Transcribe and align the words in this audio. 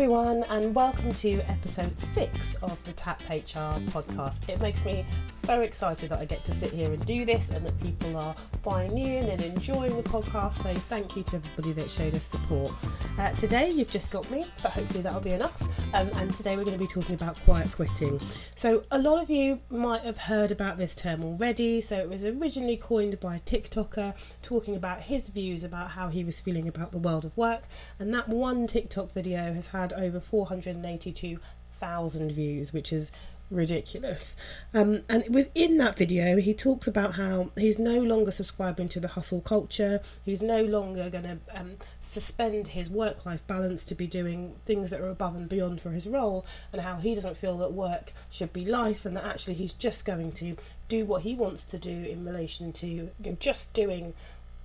everyone, 0.00 0.44
and 0.48 0.74
welcome 0.74 1.12
to 1.12 1.42
episode 1.42 1.98
six 1.98 2.54
of 2.62 2.82
the 2.84 2.92
Tap 2.94 3.20
HR 3.28 3.76
podcast. 3.92 4.40
It 4.48 4.58
makes 4.58 4.82
me 4.86 5.04
so 5.30 5.60
excited 5.60 6.08
that 6.08 6.18
I 6.18 6.24
get 6.24 6.42
to 6.46 6.54
sit 6.54 6.72
here 6.72 6.90
and 6.90 7.04
do 7.04 7.26
this, 7.26 7.50
and 7.50 7.66
that 7.66 7.78
people 7.82 8.16
are 8.16 8.34
buying 8.62 8.96
in 8.96 9.28
and 9.28 9.42
enjoying 9.42 9.98
the 9.98 10.02
podcast. 10.02 10.52
So, 10.52 10.72
thank 10.88 11.16
you 11.16 11.22
to 11.24 11.36
everybody 11.36 11.72
that 11.72 11.90
showed 11.90 12.14
us 12.14 12.24
support. 12.24 12.72
Uh, 13.18 13.32
today, 13.32 13.68
you've 13.68 13.90
just 13.90 14.10
got 14.10 14.30
me, 14.30 14.46
but 14.62 14.72
hopefully, 14.72 15.02
that'll 15.02 15.20
be 15.20 15.32
enough. 15.32 15.60
Um, 15.92 16.08
and 16.14 16.32
today, 16.32 16.56
we're 16.56 16.64
going 16.64 16.78
to 16.78 16.82
be 16.82 16.86
talking 16.86 17.14
about 17.14 17.38
quiet 17.44 17.70
quitting. 17.70 18.18
So, 18.54 18.84
a 18.90 18.98
lot 18.98 19.22
of 19.22 19.28
you 19.28 19.60
might 19.68 20.00
have 20.00 20.16
heard 20.16 20.50
about 20.50 20.78
this 20.78 20.96
term 20.96 21.22
already. 21.22 21.82
So, 21.82 21.98
it 21.98 22.08
was 22.08 22.24
originally 22.24 22.78
coined 22.78 23.20
by 23.20 23.36
a 23.36 23.40
TikToker 23.40 24.14
talking 24.40 24.76
about 24.76 25.02
his 25.02 25.28
views 25.28 25.62
about 25.62 25.90
how 25.90 26.08
he 26.08 26.24
was 26.24 26.40
feeling 26.40 26.68
about 26.68 26.90
the 26.90 26.98
world 26.98 27.26
of 27.26 27.36
work, 27.36 27.64
and 27.98 28.14
that 28.14 28.30
one 28.30 28.66
TikTok 28.66 29.12
video 29.12 29.52
has 29.52 29.66
had 29.66 29.89
over 29.92 30.20
482,000 30.20 32.32
views, 32.32 32.72
which 32.72 32.92
is 32.92 33.12
ridiculous. 33.50 34.36
Um, 34.72 35.00
and 35.08 35.24
within 35.34 35.78
that 35.78 35.98
video, 35.98 36.36
he 36.36 36.54
talks 36.54 36.86
about 36.86 37.14
how 37.14 37.50
he's 37.56 37.78
no 37.78 38.00
longer 38.00 38.30
subscribing 38.30 38.88
to 38.90 39.00
the 39.00 39.08
hustle 39.08 39.40
culture. 39.40 40.00
He's 40.24 40.40
no 40.40 40.62
longer 40.62 41.10
going 41.10 41.24
to 41.24 41.38
um, 41.54 41.72
suspend 42.00 42.68
his 42.68 42.88
work 42.88 43.26
life 43.26 43.46
balance 43.46 43.84
to 43.86 43.94
be 43.94 44.06
doing 44.06 44.54
things 44.66 44.90
that 44.90 45.00
are 45.00 45.08
above 45.08 45.34
and 45.34 45.48
beyond 45.48 45.80
for 45.80 45.90
his 45.90 46.06
role, 46.06 46.46
and 46.72 46.82
how 46.82 46.96
he 46.96 47.14
doesn't 47.14 47.36
feel 47.36 47.58
that 47.58 47.72
work 47.72 48.12
should 48.30 48.52
be 48.52 48.64
life, 48.64 49.04
and 49.04 49.16
that 49.16 49.24
actually 49.24 49.54
he's 49.54 49.72
just 49.72 50.04
going 50.04 50.32
to 50.32 50.56
do 50.88 51.04
what 51.04 51.22
he 51.22 51.34
wants 51.34 51.64
to 51.64 51.78
do 51.78 51.90
in 51.90 52.24
relation 52.24 52.72
to 52.72 52.86
you 52.86 53.10
know, 53.24 53.36
just 53.38 53.72
doing 53.72 54.12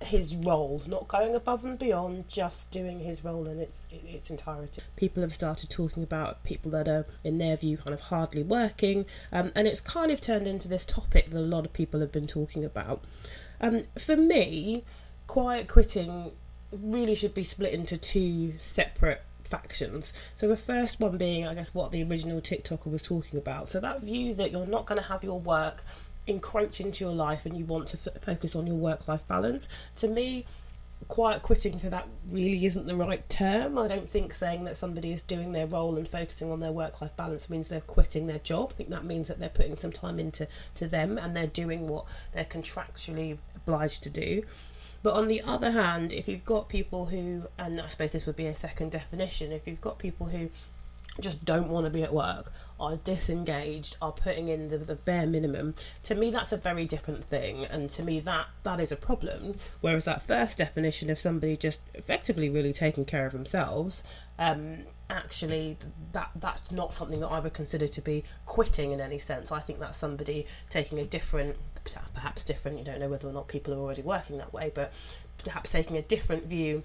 his 0.05 0.35
role, 0.35 0.81
not 0.87 1.07
going 1.07 1.35
above 1.35 1.65
and 1.65 1.77
beyond, 1.77 2.27
just 2.27 2.71
doing 2.71 2.99
his 2.99 3.23
role 3.23 3.47
in 3.47 3.59
its 3.59 3.87
its 3.91 4.29
entirety. 4.29 4.81
People 4.95 5.21
have 5.21 5.33
started 5.33 5.69
talking 5.69 6.03
about 6.03 6.43
people 6.43 6.71
that 6.71 6.87
are, 6.87 7.05
in 7.23 7.37
their 7.37 7.57
view, 7.57 7.77
kind 7.77 7.93
of 7.93 8.01
hardly 8.01 8.43
working, 8.43 9.05
um, 9.31 9.51
and 9.55 9.67
it's 9.67 9.81
kind 9.81 10.11
of 10.11 10.21
turned 10.21 10.47
into 10.47 10.67
this 10.67 10.85
topic 10.85 11.29
that 11.29 11.39
a 11.39 11.41
lot 11.41 11.65
of 11.65 11.73
people 11.73 11.99
have 11.99 12.11
been 12.11 12.27
talking 12.27 12.63
about. 12.63 13.03
Um, 13.61 13.81
for 13.97 14.15
me, 14.15 14.83
quiet 15.27 15.67
quitting 15.67 16.31
really 16.71 17.15
should 17.15 17.33
be 17.33 17.43
split 17.43 17.73
into 17.73 17.97
two 17.97 18.55
separate 18.59 19.23
factions. 19.43 20.11
So 20.35 20.47
the 20.47 20.57
first 20.57 20.99
one 20.99 21.17
being, 21.17 21.47
I 21.47 21.53
guess, 21.53 21.73
what 21.73 21.91
the 21.91 22.03
original 22.03 22.41
TikToker 22.41 22.91
was 22.91 23.03
talking 23.03 23.37
about. 23.37 23.69
So 23.69 23.79
that 23.79 24.01
view 24.01 24.33
that 24.35 24.51
you're 24.51 24.65
not 24.65 24.85
going 24.85 24.99
to 24.99 25.07
have 25.07 25.23
your 25.23 25.39
work 25.39 25.83
encroach 26.27 26.79
into 26.79 27.03
your 27.03 27.13
life 27.13 27.45
and 27.45 27.57
you 27.57 27.65
want 27.65 27.87
to 27.87 27.97
f- 27.97 28.21
focus 28.23 28.55
on 28.55 28.67
your 28.67 28.75
work 28.75 29.07
life 29.07 29.27
balance. 29.27 29.67
To 29.97 30.07
me, 30.07 30.45
quiet 31.07 31.41
quitting 31.41 31.77
for 31.77 31.89
that 31.89 32.07
really 32.29 32.65
isn't 32.65 32.87
the 32.87 32.95
right 32.95 33.27
term. 33.29 33.77
I 33.77 33.87
don't 33.87 34.09
think 34.09 34.33
saying 34.33 34.63
that 34.63 34.77
somebody 34.77 35.11
is 35.11 35.21
doing 35.21 35.51
their 35.51 35.67
role 35.67 35.97
and 35.97 36.07
focusing 36.07 36.51
on 36.51 36.59
their 36.59 36.71
work 36.71 37.01
life 37.01 37.15
balance 37.15 37.49
means 37.49 37.67
they're 37.67 37.81
quitting 37.81 38.27
their 38.27 38.39
job. 38.39 38.69
I 38.71 38.75
think 38.75 38.89
that 38.89 39.05
means 39.05 39.27
that 39.27 39.39
they're 39.39 39.49
putting 39.49 39.77
some 39.77 39.91
time 39.91 40.19
into 40.19 40.47
to 40.75 40.87
them 40.87 41.17
and 41.17 41.35
they're 41.35 41.47
doing 41.47 41.87
what 41.87 42.05
they're 42.31 42.45
contractually 42.45 43.37
obliged 43.55 44.03
to 44.03 44.09
do. 44.09 44.43
But 45.03 45.13
on 45.13 45.27
the 45.27 45.41
other 45.41 45.69
hand, 45.69 46.11
if 46.11 46.27
you've 46.27 46.45
got 46.45 46.67
people 46.67 47.05
who, 47.05 47.43
and 47.59 47.79
I 47.79 47.89
suppose 47.89 48.11
this 48.11 48.25
would 48.25 48.35
be 48.35 48.47
a 48.47 48.55
second 48.55 48.89
definition, 48.91 49.51
if 49.51 49.67
you've 49.67 49.81
got 49.81 49.99
people 49.99 50.27
who 50.27 50.49
just 51.19 51.45
don't 51.45 51.69
want 51.69 51.85
to 51.85 51.89
be 51.89 52.03
at 52.03 52.13
work, 52.13 52.51
are 52.79 52.97
disengaged, 52.97 53.95
are 54.01 54.11
putting 54.11 54.49
in 54.49 54.69
the, 54.69 54.77
the 54.77 54.95
bare 54.95 55.25
minimum, 55.25 55.75
to 56.03 56.15
me 56.15 56.29
that's 56.29 56.51
a 56.51 56.57
very 56.57 56.85
different 56.85 57.23
thing. 57.23 57.65
And 57.65 57.89
to 57.91 58.03
me 58.03 58.19
that 58.21 58.47
that 58.63 58.79
is 58.79 58.91
a 58.91 58.97
problem. 58.97 59.55
Whereas 59.81 60.05
that 60.05 60.21
first 60.21 60.57
definition 60.57 61.09
of 61.09 61.19
somebody 61.19 61.55
just 61.55 61.81
effectively 61.93 62.49
really 62.49 62.73
taking 62.73 63.05
care 63.05 63.25
of 63.25 63.31
themselves, 63.31 64.03
um, 64.37 64.79
actually 65.09 65.77
that 66.11 66.31
that's 66.35 66.71
not 66.71 66.93
something 66.93 67.19
that 67.19 67.27
I 67.27 67.39
would 67.39 67.53
consider 67.53 67.87
to 67.87 68.01
be 68.01 68.23
quitting 68.45 68.91
in 68.91 68.99
any 68.99 69.19
sense. 69.19 69.51
I 69.51 69.59
think 69.59 69.79
that's 69.79 69.97
somebody 69.97 70.45
taking 70.69 70.99
a 70.99 71.05
different 71.05 71.57
perhaps 72.13 72.43
different, 72.43 72.79
you 72.79 72.83
don't 72.83 72.99
know 72.99 73.09
whether 73.09 73.27
or 73.27 73.31
not 73.31 73.47
people 73.47 73.73
are 73.73 73.77
already 73.77 74.01
working 74.01 74.37
that 74.39 74.51
way, 74.51 74.71
but 74.73 74.91
perhaps 75.43 75.71
taking 75.71 75.97
a 75.97 76.01
different 76.01 76.45
view 76.45 76.83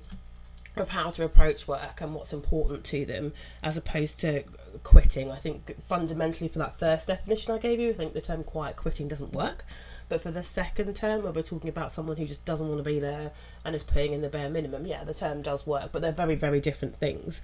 of 0.81 0.91
how 0.91 1.11
to 1.11 1.25
approach 1.25 1.69
work 1.69 2.01
and 2.01 2.15
what's 2.15 2.33
important 2.33 2.85
to 2.85 3.05
them 3.05 3.33
as 3.63 3.77
opposed 3.77 4.21
to 4.21 4.45
quitting. 4.83 5.31
I 5.31 5.37
think 5.37 5.81
fundamentally 5.81 6.49
for 6.49 6.59
that 6.59 6.79
first 6.79 7.09
definition 7.09 7.55
I 7.55 7.59
gave 7.59 7.81
you, 7.81 7.91
I 7.91 7.93
think 7.93 8.13
the 8.13 8.21
term 8.21 8.45
quiet 8.45 8.77
quitting 8.77 9.09
doesn't 9.09 9.33
work. 9.33 9.65
But 10.09 10.21
for 10.21 10.31
the 10.31 10.43
second 10.43 10.95
term, 10.97 11.23
where 11.23 11.33
we're 11.33 11.43
talking 11.43 11.71
about 11.71 11.93
someone 11.93 12.17
who 12.17 12.27
just 12.27 12.45
doesn't 12.45 12.67
want 12.67 12.79
to 12.79 12.85
be 12.85 12.99
there 12.99 13.31
and 13.65 13.77
is 13.77 13.83
putting 13.83 14.13
in 14.13 14.23
the 14.23 14.29
bare 14.29 14.51
minimum, 14.51 14.87
yeah, 14.87 15.05
the 15.05 15.15
term 15.15 15.43
does 15.43 15.67
work, 15.67 15.91
but 15.93 16.03
they're 16.03 16.11
very, 16.13 16.35
very 16.35 16.61
different 16.61 16.97
things. 16.97 17.43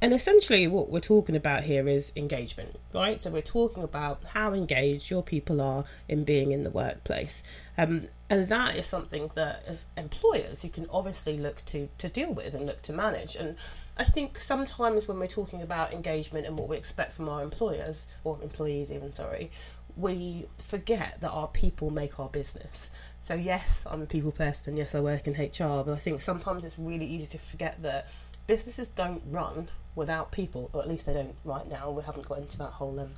And 0.00 0.12
essentially, 0.12 0.68
what 0.68 0.90
we're 0.90 1.00
talking 1.00 1.34
about 1.34 1.64
here 1.64 1.88
is 1.88 2.12
engagement, 2.14 2.76
right? 2.94 3.20
So 3.20 3.30
we're 3.30 3.42
talking 3.42 3.82
about 3.82 4.22
how 4.32 4.52
engaged 4.52 5.10
your 5.10 5.24
people 5.24 5.60
are 5.60 5.84
in 6.08 6.22
being 6.22 6.52
in 6.52 6.62
the 6.62 6.70
workplace. 6.70 7.42
Um, 7.76 8.06
and 8.30 8.48
that 8.48 8.76
is 8.76 8.86
something 8.86 9.30
that, 9.34 9.64
as 9.66 9.86
employers, 9.96 10.62
you 10.62 10.70
can 10.70 10.86
obviously 10.90 11.36
look 11.36 11.64
to, 11.66 11.88
to 11.98 12.08
deal 12.08 12.32
with 12.32 12.54
and 12.54 12.64
look 12.66 12.82
to 12.82 12.92
manage. 12.92 13.34
And 13.34 13.56
I 13.98 14.04
think 14.04 14.38
sometimes 14.38 15.08
when 15.08 15.18
we're 15.18 15.26
talking 15.26 15.60
about 15.60 15.92
engagement 15.92 16.46
and 16.46 16.56
what 16.56 16.68
we 16.68 16.76
expect 16.76 17.14
from 17.14 17.28
our 17.28 17.42
employers, 17.42 18.06
or 18.22 18.38
employees 18.42 18.92
even, 18.92 19.12
sorry, 19.12 19.50
we 19.96 20.46
forget 20.56 21.20
that 21.20 21.30
our 21.30 21.48
people 21.48 21.90
make 21.90 22.20
our 22.20 22.28
business. 22.28 22.90
So, 23.20 23.34
yes, 23.34 23.84
I'm 23.90 24.02
a 24.02 24.06
people 24.06 24.30
person, 24.30 24.76
yes, 24.76 24.94
I 24.94 25.00
work 25.00 25.26
in 25.26 25.32
HR, 25.32 25.82
but 25.82 25.90
I 25.90 25.96
think 25.96 26.20
sometimes 26.20 26.64
it's 26.64 26.78
really 26.78 27.06
easy 27.06 27.26
to 27.26 27.38
forget 27.38 27.82
that 27.82 28.06
businesses 28.46 28.88
don't 28.88 29.22
run 29.26 29.68
without 29.96 30.30
people, 30.30 30.70
or 30.72 30.80
at 30.80 30.88
least 30.88 31.06
they 31.06 31.12
don't 31.12 31.34
right 31.44 31.68
now. 31.68 31.90
We 31.90 32.04
haven't 32.04 32.28
got 32.28 32.38
into 32.38 32.56
that 32.58 32.70
whole 32.70 33.00
um, 33.00 33.10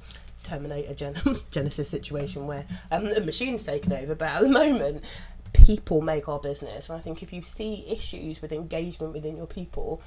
Terminator 0.43 0.95
Gen- 0.95 1.21
Genesis 1.51 1.91
situation 1.91 2.47
where 2.47 2.65
um, 2.91 3.05
the 3.05 3.21
machine's 3.21 3.65
taken 3.65 3.93
over, 3.93 4.15
but 4.15 4.29
at 4.29 4.43
the 4.43 4.49
moment, 4.49 5.05
people 5.53 6.01
make 6.01 6.29
our 6.29 6.39
business. 6.39 6.89
And 6.89 6.99
I 6.99 7.03
think 7.03 7.23
if 7.23 7.33
you 7.33 7.43
see 7.43 7.85
issues 7.89 8.41
with 8.41 8.53
engagement 8.53 9.13
within 9.13 9.37
your 9.37 9.47
people, 9.47 10.03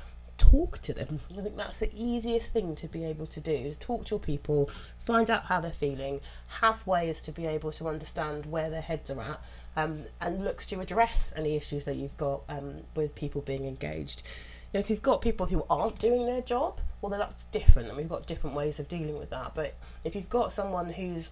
talk 0.52 0.80
to 0.80 0.94
them. 0.94 1.20
I 1.38 1.42
think 1.42 1.58
that's 1.58 1.80
the 1.80 1.90
easiest 1.96 2.52
thing 2.54 2.76
to 2.76 2.88
be 2.88 3.06
able 3.06 3.26
to 3.28 3.40
do 3.40 3.52
is 3.52 3.78
talk 3.78 4.06
to 4.06 4.16
your 4.16 4.20
people, 4.20 4.70
find 5.00 5.30
out 5.30 5.46
how 5.46 5.62
they're 5.62 5.72
feeling, 5.72 6.20
have 6.60 6.86
ways 6.86 7.22
to 7.22 7.32
be 7.32 7.46
able 7.46 7.72
to 7.72 7.88
understand 7.88 8.46
where 8.46 8.70
their 8.70 8.82
heads 8.82 9.10
are 9.10 9.22
at, 9.22 9.40
um, 9.76 10.04
and 10.22 10.44
look 10.44 10.62
to 10.64 10.80
address 10.80 11.32
any 11.36 11.56
issues 11.56 11.86
that 11.86 11.96
you've 11.96 12.18
got 12.18 12.42
um, 12.50 12.82
with 12.96 13.16
people 13.16 13.42
being 13.42 13.66
engaged. 13.66 14.22
Now, 14.74 14.80
if 14.80 14.90
you've 14.90 15.02
got 15.02 15.22
people 15.22 15.46
who 15.46 15.66
aren't 15.70 16.00
doing 16.00 16.26
their 16.26 16.42
job, 16.42 16.82
well, 17.02 17.10
then 17.10 17.20
that's 17.20 17.46
different, 17.46 17.88
and 17.88 17.98
we've 17.98 18.10
got 18.10 18.26
different 18.26 18.56
ways 18.56 18.80
of 18.80 18.88
dealing 18.88 19.18
with 19.18 19.30
that. 19.30 19.54
But 19.56 19.76
if 20.04 20.16
you've 20.16 20.30
got 20.30 20.52
someone 20.52 20.92
whose 20.94 21.30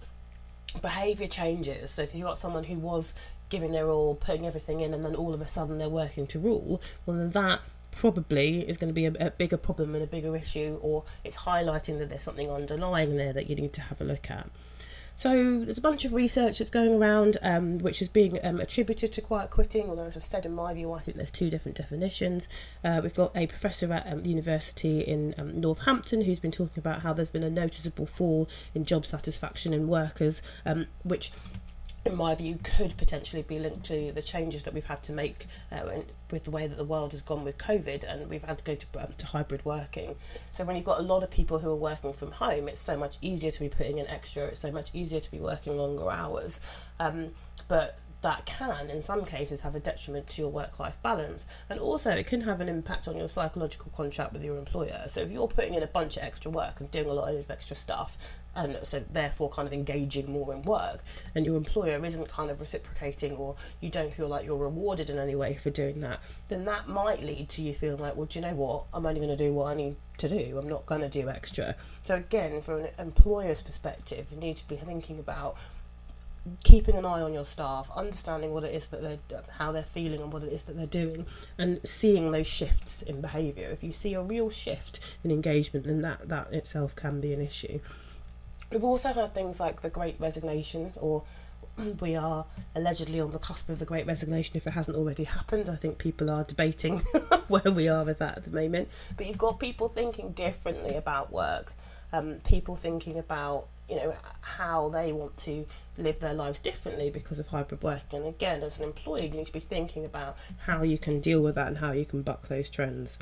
behaviour 0.80 1.26
changes, 1.26 1.90
so 1.90 2.02
if 2.02 2.14
you've 2.14 2.26
got 2.26 2.38
someone 2.38 2.64
who 2.64 2.78
was 2.78 3.14
giving 3.50 3.72
their 3.72 3.88
all, 3.88 4.14
putting 4.14 4.46
everything 4.46 4.80
in, 4.80 4.94
and 4.94 5.04
then 5.04 5.14
all 5.14 5.34
of 5.34 5.40
a 5.40 5.46
sudden 5.46 5.78
they're 5.78 5.88
working 5.88 6.26
to 6.28 6.38
rule, 6.38 6.80
well, 7.04 7.16
then 7.18 7.30
that 7.30 7.60
probably 7.92 8.68
is 8.68 8.76
going 8.76 8.88
to 8.88 8.94
be 8.94 9.06
a, 9.06 9.12
a, 9.20 9.30
bigger 9.30 9.56
problem 9.56 9.94
and 9.94 10.02
a 10.02 10.06
bigger 10.06 10.34
issue, 10.34 10.78
or 10.82 11.04
it's 11.22 11.38
highlighting 11.38 11.98
that 11.98 12.08
there's 12.08 12.22
something 12.22 12.50
underlying 12.50 13.16
there 13.16 13.32
that 13.32 13.48
you 13.48 13.54
need 13.54 13.72
to 13.74 13.80
have 13.82 14.00
a 14.00 14.04
look 14.04 14.30
at. 14.30 14.50
So 15.16 15.60
there's 15.60 15.78
a 15.78 15.82
bunch 15.82 16.04
of 16.04 16.14
research 16.14 16.58
that's 16.58 16.70
going 16.70 16.94
around, 16.94 17.36
um, 17.42 17.78
which 17.78 18.02
is 18.02 18.08
being 18.08 18.38
um, 18.42 18.58
attributed 18.58 19.12
to 19.12 19.20
quiet 19.20 19.50
quitting. 19.50 19.88
Although, 19.88 20.06
as 20.06 20.16
I've 20.16 20.24
said, 20.24 20.44
in 20.44 20.52
my 20.52 20.74
view, 20.74 20.92
I 20.92 21.00
think 21.00 21.16
there's 21.16 21.30
two 21.30 21.48
different 21.48 21.76
definitions. 21.76 22.48
Uh, 22.82 23.00
we've 23.02 23.14
got 23.14 23.36
a 23.36 23.46
professor 23.46 23.92
at 23.92 24.10
um, 24.10 24.22
university 24.24 25.00
in 25.00 25.34
um, 25.38 25.60
Northampton 25.60 26.22
who's 26.22 26.40
been 26.40 26.50
talking 26.50 26.78
about 26.78 27.02
how 27.02 27.12
there's 27.12 27.30
been 27.30 27.44
a 27.44 27.50
noticeable 27.50 28.06
fall 28.06 28.48
in 28.74 28.84
job 28.84 29.06
satisfaction 29.06 29.72
in 29.72 29.86
workers, 29.86 30.42
um, 30.66 30.86
which 31.04 31.30
in 32.04 32.16
my 32.16 32.34
view, 32.34 32.58
could 32.62 32.96
potentially 32.96 33.42
be 33.42 33.58
linked 33.58 33.84
to 33.84 34.12
the 34.12 34.22
changes 34.22 34.64
that 34.64 34.74
we've 34.74 34.86
had 34.86 35.02
to 35.04 35.12
make 35.12 35.46
uh, 35.70 35.82
with 36.30 36.44
the 36.44 36.50
way 36.50 36.66
that 36.66 36.76
the 36.76 36.84
world 36.84 37.12
has 37.12 37.22
gone 37.22 37.44
with 37.44 37.58
COVID, 37.58 38.02
and 38.04 38.28
we've 38.28 38.42
had 38.42 38.58
to 38.58 38.64
go 38.64 38.74
to, 38.74 38.86
um, 38.98 39.12
to 39.18 39.26
hybrid 39.26 39.64
working. 39.64 40.16
So 40.50 40.64
when 40.64 40.74
you've 40.76 40.84
got 40.84 40.98
a 40.98 41.02
lot 41.02 41.22
of 41.22 41.30
people 41.30 41.60
who 41.60 41.70
are 41.70 41.76
working 41.76 42.12
from 42.12 42.32
home, 42.32 42.68
it's 42.68 42.80
so 42.80 42.96
much 42.96 43.18
easier 43.20 43.50
to 43.52 43.60
be 43.60 43.68
putting 43.68 43.98
in 43.98 44.06
extra. 44.08 44.44
It's 44.46 44.60
so 44.60 44.72
much 44.72 44.90
easier 44.92 45.20
to 45.20 45.30
be 45.30 45.38
working 45.38 45.76
longer 45.76 46.10
hours. 46.10 46.58
Um, 46.98 47.30
but 47.68 47.98
that 48.22 48.46
can, 48.46 48.88
in 48.88 49.02
some 49.02 49.24
cases, 49.24 49.60
have 49.60 49.74
a 49.74 49.80
detriment 49.80 50.28
to 50.30 50.42
your 50.42 50.50
work 50.50 50.78
life 50.78 51.00
balance. 51.02 51.44
And 51.68 51.78
also, 51.78 52.10
it 52.10 52.26
can 52.26 52.42
have 52.42 52.60
an 52.60 52.68
impact 52.68 53.06
on 53.08 53.16
your 53.16 53.28
psychological 53.28 53.92
contract 53.94 54.32
with 54.32 54.44
your 54.44 54.56
employer. 54.56 55.04
So, 55.08 55.20
if 55.20 55.30
you're 55.30 55.48
putting 55.48 55.74
in 55.74 55.82
a 55.82 55.88
bunch 55.88 56.16
of 56.16 56.22
extra 56.22 56.50
work 56.50 56.80
and 56.80 56.90
doing 56.90 57.08
a 57.08 57.12
lot 57.12 57.34
of 57.34 57.50
extra 57.50 57.76
stuff, 57.76 58.16
and 58.54 58.76
so 58.82 59.02
therefore 59.10 59.48
kind 59.48 59.66
of 59.66 59.72
engaging 59.72 60.30
more 60.30 60.52
in 60.52 60.62
work, 60.62 61.02
and 61.34 61.46
your 61.46 61.56
employer 61.56 62.04
isn't 62.04 62.28
kind 62.28 62.50
of 62.50 62.60
reciprocating, 62.60 63.32
or 63.32 63.56
you 63.80 63.90
don't 63.90 64.14
feel 64.14 64.28
like 64.28 64.44
you're 64.44 64.56
rewarded 64.56 65.10
in 65.10 65.18
any 65.18 65.34
way 65.34 65.54
for 65.54 65.70
doing 65.70 66.00
that, 66.00 66.20
then 66.48 66.64
that 66.64 66.88
might 66.88 67.22
lead 67.22 67.48
to 67.48 67.62
you 67.62 67.74
feeling 67.74 68.00
like, 68.00 68.16
well, 68.16 68.26
do 68.26 68.38
you 68.38 68.44
know 68.44 68.54
what? 68.54 68.84
I'm 68.92 69.06
only 69.06 69.20
going 69.20 69.36
to 69.36 69.42
do 69.42 69.52
what 69.52 69.72
I 69.72 69.74
need 69.74 69.96
to 70.18 70.28
do. 70.28 70.58
I'm 70.58 70.68
not 70.68 70.86
going 70.86 71.00
to 71.00 71.08
do 71.08 71.28
extra. 71.28 71.74
So, 72.02 72.14
again, 72.16 72.60
from 72.60 72.80
an 72.80 72.88
employer's 72.98 73.62
perspective, 73.62 74.26
you 74.30 74.36
need 74.36 74.56
to 74.56 74.68
be 74.68 74.76
thinking 74.76 75.18
about 75.18 75.56
keeping 76.64 76.96
an 76.96 77.04
eye 77.04 77.20
on 77.20 77.32
your 77.32 77.44
staff, 77.44 77.90
understanding 77.94 78.52
what 78.52 78.64
it 78.64 78.74
is 78.74 78.88
that 78.88 79.02
they're, 79.02 79.42
how 79.58 79.72
they're 79.72 79.82
feeling 79.82 80.20
and 80.20 80.32
what 80.32 80.42
it 80.42 80.52
is 80.52 80.64
that 80.64 80.76
they're 80.76 80.86
doing, 80.86 81.26
and 81.56 81.80
seeing 81.84 82.32
those 82.32 82.46
shifts 82.46 83.02
in 83.02 83.20
behaviour. 83.20 83.68
If 83.68 83.82
you 83.84 83.92
see 83.92 84.14
a 84.14 84.22
real 84.22 84.50
shift 84.50 85.16
in 85.22 85.30
engagement, 85.30 85.86
then 85.86 86.02
that 86.02 86.28
that 86.28 86.52
itself 86.52 86.96
can 86.96 87.20
be 87.20 87.32
an 87.32 87.40
issue. 87.40 87.80
We've 88.70 88.84
also 88.84 89.12
had 89.12 89.34
things 89.34 89.60
like 89.60 89.82
the 89.82 89.90
Great 89.90 90.16
Resignation, 90.18 90.92
or 90.96 91.22
we 92.00 92.16
are 92.16 92.46
allegedly 92.74 93.20
on 93.20 93.30
the 93.32 93.38
cusp 93.38 93.68
of 93.68 93.78
the 93.78 93.84
Great 93.84 94.06
Resignation 94.06 94.56
if 94.56 94.66
it 94.66 94.72
hasn't 94.72 94.96
already 94.96 95.24
happened. 95.24 95.68
I 95.68 95.76
think 95.76 95.98
people 95.98 96.30
are 96.30 96.44
debating 96.44 96.98
where 97.48 97.70
we 97.72 97.88
are 97.88 98.04
with 98.04 98.18
that 98.18 98.38
at 98.38 98.44
the 98.44 98.50
moment. 98.50 98.88
But 99.16 99.26
you've 99.26 99.38
got 99.38 99.60
people 99.60 99.88
thinking 99.88 100.32
differently 100.32 100.96
about 100.96 101.30
work, 101.30 101.72
um, 102.12 102.36
people 102.44 102.74
thinking 102.76 103.18
about 103.18 103.68
you 103.92 103.98
know 103.98 104.14
how 104.40 104.88
they 104.88 105.12
want 105.12 105.36
to 105.36 105.66
live 105.98 106.18
their 106.20 106.32
lives 106.32 106.58
differently 106.58 107.10
because 107.10 107.38
of 107.38 107.48
hybrid 107.48 107.82
working. 107.82 108.20
And 108.20 108.28
again, 108.28 108.62
as 108.62 108.78
an 108.78 108.84
employer, 108.84 109.24
you 109.24 109.28
need 109.28 109.46
to 109.46 109.52
be 109.52 109.60
thinking 109.60 110.06
about 110.06 110.38
how 110.60 110.82
you 110.82 110.96
can 110.96 111.20
deal 111.20 111.42
with 111.42 111.56
that 111.56 111.68
and 111.68 111.76
how 111.76 111.92
you 111.92 112.06
can 112.06 112.22
buck 112.22 112.48
those 112.48 112.70
trends. 112.70 113.18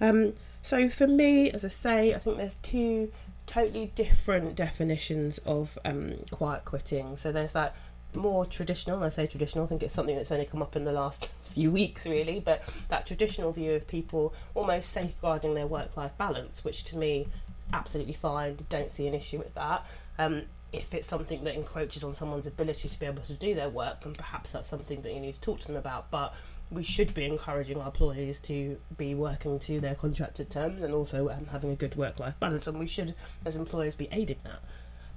Um, 0.00 0.32
so 0.62 0.88
for 0.88 1.06
me, 1.06 1.50
as 1.50 1.62
I 1.62 1.68
say, 1.68 2.14
I 2.14 2.18
think 2.18 2.38
there's 2.38 2.56
two 2.56 3.12
totally 3.44 3.92
different 3.94 4.54
definitions 4.54 5.38
of 5.44 5.78
um, 5.84 6.14
quiet 6.30 6.64
quitting. 6.64 7.16
So 7.16 7.30
there's 7.30 7.52
that 7.52 7.76
more 8.14 8.46
traditional, 8.46 9.02
I 9.02 9.10
say 9.10 9.26
traditional, 9.26 9.66
I 9.66 9.68
think 9.68 9.82
it's 9.82 9.92
something 9.92 10.16
that's 10.16 10.32
only 10.32 10.46
come 10.46 10.62
up 10.62 10.74
in 10.74 10.84
the 10.84 10.92
last 10.92 11.26
few 11.42 11.70
weeks 11.70 12.06
really, 12.06 12.40
but 12.40 12.62
that 12.88 13.04
traditional 13.04 13.52
view 13.52 13.72
of 13.72 13.86
people 13.86 14.32
almost 14.54 14.90
safeguarding 14.90 15.52
their 15.52 15.66
work 15.66 15.98
life 15.98 16.16
balance, 16.16 16.64
which 16.64 16.82
to 16.84 16.96
me, 16.96 17.28
absolutely 17.72 18.14
fine, 18.14 18.58
don't 18.68 18.90
see 18.90 19.06
an 19.06 19.14
issue 19.14 19.38
with 19.38 19.54
that. 19.54 19.86
Um, 20.18 20.42
if 20.72 20.92
it's 20.92 21.06
something 21.06 21.44
that 21.44 21.54
encroaches 21.54 22.04
on 22.04 22.14
someone's 22.14 22.46
ability 22.46 22.88
to 22.88 23.00
be 23.00 23.06
able 23.06 23.22
to 23.22 23.34
do 23.34 23.54
their 23.54 23.70
work, 23.70 24.02
then 24.02 24.14
perhaps 24.14 24.52
that's 24.52 24.68
something 24.68 25.00
that 25.02 25.14
you 25.14 25.20
need 25.20 25.34
to 25.34 25.40
talk 25.40 25.58
to 25.60 25.66
them 25.68 25.76
about. 25.76 26.10
But 26.10 26.34
we 26.70 26.82
should 26.82 27.14
be 27.14 27.24
encouraging 27.24 27.80
our 27.80 27.86
employees 27.86 28.38
to 28.40 28.78
be 28.96 29.14
working 29.14 29.58
to 29.60 29.80
their 29.80 29.94
contracted 29.94 30.50
terms 30.50 30.82
and 30.82 30.92
also 30.92 31.30
um, 31.30 31.46
having 31.46 31.70
a 31.70 31.76
good 31.76 31.96
work 31.96 32.20
life 32.20 32.38
balance, 32.38 32.66
and 32.66 32.78
we 32.78 32.86
should, 32.86 33.14
as 33.44 33.56
employers, 33.56 33.94
be 33.94 34.08
aiding 34.12 34.38
that. 34.44 34.60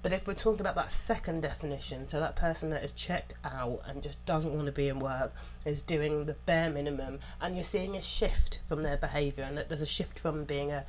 But 0.02 0.14
if 0.14 0.26
we're 0.26 0.34
talking 0.34 0.62
about 0.62 0.76
that 0.76 0.92
second 0.92 1.42
definition, 1.42 2.08
so 2.08 2.20
that 2.20 2.36
person 2.36 2.72
that 2.72 2.84
is 2.84 2.92
checked 2.92 3.36
out 3.46 3.82
and 3.86 4.02
just 4.02 4.26
doesn't 4.26 4.52
want 4.52 4.66
to 4.66 4.72
be 4.72 4.88
in 4.88 4.98
work, 4.98 5.32
is 5.64 5.82
doing 5.82 6.26
the 6.26 6.34
bare 6.34 6.72
minimum, 6.72 7.20
and 7.40 7.56
you're 7.56 7.64
seeing 7.64 7.96
a 7.96 8.02
shift 8.02 8.62
from 8.68 8.82
their 8.82 8.98
behaviour, 8.98 9.44
and 9.44 9.58
that 9.58 9.70
there's 9.70 9.82
a 9.82 9.86
shift 9.86 10.18
from 10.18 10.46
being 10.46 10.72
a 10.72 10.86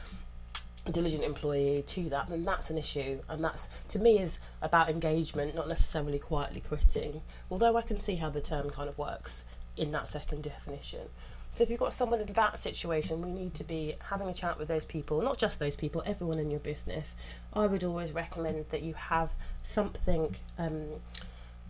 diligent 0.91 1.23
employee 1.23 1.85
to 1.87 2.09
that, 2.09 2.29
then 2.29 2.45
that's 2.45 2.71
an 2.71 2.79
issue. 2.79 3.21
And 3.29 3.45
that's, 3.45 3.69
to 3.89 3.99
me, 3.99 4.19
is 4.19 4.39
about 4.61 4.89
engagement, 4.89 5.55
not 5.55 5.69
necessarily 5.69 6.19
quietly 6.19 6.61
quitting. 6.61 7.23
Although 7.51 7.77
I 7.77 7.83
can 7.83 8.01
see 8.01 8.17
how 8.17 8.31
the 8.31 8.41
term 8.41 8.71
kind 8.71 8.89
of 8.89 8.99
works 8.99 9.45
in 9.77 9.93
that 9.93 10.09
second 10.09 10.43
definition. 10.43 11.09
So 11.55 11.63
if 11.63 11.71
you've 11.71 11.79
got 11.79 11.93
someone 11.93 12.21
in 12.21 12.33
that 12.33 12.59
situation, 12.59 13.21
we 13.21 13.31
need 13.31 13.53
to 13.55 13.65
be 13.65 13.95
having 14.11 14.27
a 14.27 14.33
chat 14.33 14.59
with 14.59 14.69
those 14.69 14.87
people, 14.87 15.21
not 15.21 15.37
just 15.37 15.59
those 15.59 15.77
people, 15.77 16.03
everyone 16.07 16.39
in 16.39 16.51
your 16.51 16.61
business. 16.61 17.15
I 17.53 17.67
would 17.67 17.85
always 17.85 18.13
recommend 18.13 18.65
that 18.71 18.83
you 18.83 18.95
have 18.95 19.33
something 19.63 20.35
um, 20.59 20.87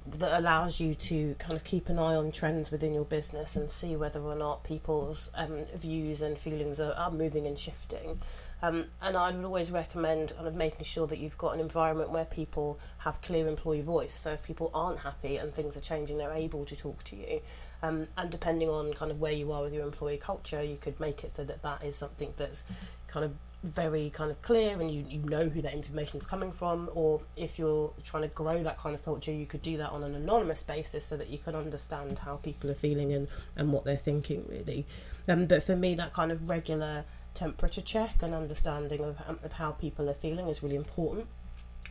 that 0.07 0.39
allows 0.39 0.81
you 0.81 0.95
to 0.95 1.35
kind 1.39 1.55
of 1.55 1.65
keep 1.65 1.89
an 1.89 1.99
eye 1.99 2.15
on 2.15 2.33
trends 2.33 2.71
within 2.71 2.93
your 2.93 3.05
business 3.05 3.55
and 3.55 3.71
see 3.71 3.95
whether 3.97 4.21
or 4.21 4.35
not 4.35 4.65
people's 4.65 5.31
um, 5.35 5.65
views 5.77 6.23
and 6.23 6.37
feelings 6.37 6.81
are, 6.81 6.93
are 6.93 7.11
moving 7.11 7.47
and 7.47 7.59
shifting. 7.59 8.21
Um, 8.63 8.87
and 9.01 9.17
I 9.17 9.31
would 9.31 9.45
always 9.45 9.71
recommend 9.71 10.35
kind 10.35 10.47
of 10.47 10.55
making 10.55 10.85
sure 10.85 11.07
that 11.07 11.19
you've 11.19 11.39
got 11.39 11.55
an 11.55 11.61
environment 11.61 12.11
where 12.11 12.25
people 12.25 12.79
have 12.99 13.21
clear 13.21 13.47
employee 13.49 13.83
voice. 13.83 14.15
So 14.15 14.31
if 14.31 14.45
people 14.45 14.71
aren't 14.75 15.01
happy 15.01 15.37
and 15.37 15.53
things 15.53 15.77
are 15.77 15.81
changing, 15.81 16.19
they're 16.19 16.33
able 16.33 16.65
to 16.67 16.77
talk 16.77 17.03
to 17.05 17.17
you. 17.17 17.41
Um, 17.83 18.07
and 18.17 18.31
depending 18.31 18.69
on 18.69 18.95
kind 18.95 19.11
of 19.11 19.21
where 19.21 19.33
you 19.33 19.51
are 19.53 19.63
with 19.63 19.75
your 19.75 19.85
employee 19.85 20.19
culture, 20.19 20.63
you 20.63 20.77
could 20.77 20.99
make 21.01 21.25
it 21.25 21.35
so 21.35 21.45
that 21.45 21.63
that 21.63 21.83
is 21.83 21.97
something 21.97 22.33
that's 22.37 22.63
kind 23.09 23.25
of 23.25 23.33
very 23.63 24.11
kind 24.11 24.31
of 24.31 24.43
clear 24.43 24.81
and 24.81 24.91
you, 24.91 25.05
you 25.09 25.19
know 25.21 25.49
who 25.49 25.63
that 25.63 25.73
information 25.73 26.19
is 26.19 26.27
coming 26.27 26.51
from 26.51 26.91
or 26.95 27.21
if 27.37 27.59
you're 27.59 27.93
trying 28.03 28.23
to 28.25 28.29
grow 28.29 28.63
that 28.63 28.77
kind 28.77 28.95
of 28.95 29.05
culture 29.05 29.31
you 29.31 29.47
could 29.47 29.63
do 29.63 29.77
that 29.77 29.91
on 29.91 30.03
an 30.03 30.15
anonymous 30.15 30.63
basis 30.63 31.05
so 31.05 31.17
that 31.17 31.29
you 31.29 31.39
can 31.39 31.55
understand 31.55 32.19
how 32.19 32.37
people 32.37 32.71
are 32.71 32.75
feeling 32.75 33.13
and, 33.13 33.29
and 33.57 33.73
what 33.73 33.85
they're 33.85 33.97
thinking 33.97 34.45
really. 34.49 34.85
Um, 35.29 35.47
but 35.47 35.63
for 35.63 35.77
me 35.77 35.95
that 35.95 36.13
kind 36.13 36.33
of 36.33 36.51
regular 36.51 37.05
temperature 37.35 37.81
check 37.81 38.23
and 38.23 38.35
understanding 38.35 39.05
of, 39.05 39.17
um, 39.27 39.39
of 39.43 39.53
how 39.53 39.71
people 39.71 40.11
are 40.11 40.15
feeling 40.15 40.49
is 40.49 40.63
really 40.63 40.77
important 40.77 41.27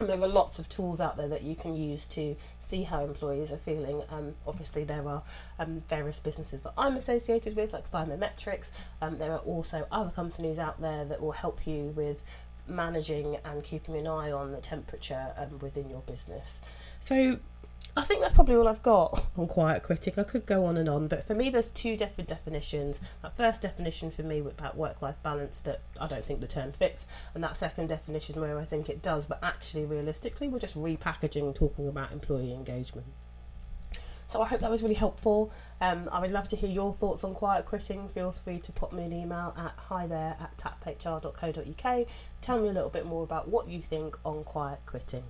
there 0.08 0.22
are 0.22 0.28
lots 0.28 0.60
of 0.60 0.68
tools 0.70 1.00
out 1.00 1.18
there 1.18 1.28
that 1.30 1.44
you 1.44 1.56
can 1.56 1.76
use 1.76 2.06
to 2.08 2.36
see 2.60 2.84
how 2.84 3.04
employees 3.04 3.52
are 3.52 3.58
feeling. 3.58 4.02
Um, 4.10 4.36
obviously, 4.48 4.84
there 4.84 5.08
are 5.08 5.24
um, 5.60 5.84
various 5.88 6.20
businesses 6.20 6.62
that 6.64 6.74
I'm 6.78 6.96
associated 6.96 7.56
with, 7.56 7.74
like 7.74 7.90
Thermometrics. 7.90 8.72
Um, 9.02 9.18
there 9.18 9.32
are 9.32 9.40
also 9.40 9.88
other 9.92 10.12
companies 10.12 10.60
out 10.60 10.82
there 10.82 11.06
that 11.06 11.22
will 11.22 11.32
help 11.32 11.66
you 11.68 11.94
with 11.96 12.24
managing 12.68 13.38
and 13.44 13.64
keeping 13.64 13.96
an 13.96 14.08
eye 14.08 14.32
on 14.32 14.52
the 14.52 14.62
temperature 14.62 15.34
um, 15.38 15.60
within 15.60 15.90
your 15.90 16.02
business. 16.02 16.62
So, 17.00 17.40
I 17.96 18.04
think 18.04 18.22
that's 18.22 18.34
probably 18.34 18.56
all 18.56 18.70
I've 18.70 18.82
got 18.82 19.26
on 19.36 19.48
quiet 19.48 19.84
quitting. 19.84 20.14
I 20.18 20.24
could 20.24 20.46
go 20.46 20.64
on 20.64 20.78
and 20.78 20.88
on, 20.88 21.10
but 21.10 21.26
for 21.26 21.36
me, 21.36 21.50
there's 21.50 21.68
two 21.68 21.98
different 21.98 22.30
definitions. 22.30 23.02
That 23.22 23.36
first 23.36 23.62
definition 23.62 24.12
for 24.12 24.24
me 24.24 24.40
about 24.40 24.78
work 24.78 25.02
life 25.02 25.22
balance 25.24 25.60
that 25.62 25.82
I 26.00 26.08
don't 26.08 26.24
think 26.24 26.40
the 26.40 26.48
term 26.48 26.72
fits, 26.72 27.06
and 27.36 27.44
that 27.44 27.58
second 27.58 27.88
definition 27.88 28.40
where 28.40 28.58
I 28.58 28.64
think 28.64 28.88
it 28.88 29.02
does, 29.02 29.26
but 29.26 29.44
actually, 29.44 29.84
realistically, 29.84 30.48
we're 30.48 30.60
just 30.60 30.78
repackaging 30.78 31.54
talking 31.54 31.86
about 31.86 32.14
employee 32.14 32.54
engagement. 32.54 33.08
So 34.26 34.42
I 34.42 34.48
hope 34.48 34.62
that 34.62 34.72
was 34.72 34.82
really 34.82 34.96
helpful. 34.96 35.52
Um, 35.82 36.08
I 36.14 36.22
would 36.22 36.32
love 36.32 36.48
to 36.50 36.56
hear 36.56 36.70
your 36.70 36.94
thoughts 36.94 37.26
on 37.26 37.34
quiet 37.34 37.66
quitting. 37.66 38.08
Feel 38.08 38.32
free 38.32 38.60
to 38.60 38.72
pop 38.72 38.94
me 38.94 39.04
an 39.04 39.12
email 39.12 39.54
at 39.58 39.74
hi 39.90 40.08
there 40.08 40.38
at 40.40 40.58
taphr.co.uk. 40.58 42.08
Tell 42.40 42.62
me 42.62 42.70
a 42.70 42.72
little 42.72 42.90
bit 42.90 43.06
more 43.06 43.24
about 43.24 43.50
what 43.50 43.68
you 43.68 43.82
think 43.82 44.18
on 44.24 44.46
quiet 44.46 44.80
quitting. 44.86 45.24